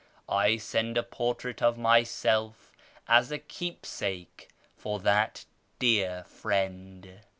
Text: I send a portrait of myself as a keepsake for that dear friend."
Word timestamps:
I 0.27 0.57
send 0.57 0.97
a 0.97 1.03
portrait 1.03 1.61
of 1.61 1.77
myself 1.77 2.73
as 3.07 3.31
a 3.31 3.37
keepsake 3.37 4.49
for 4.75 4.97
that 5.01 5.45
dear 5.77 6.23
friend." 6.23 7.19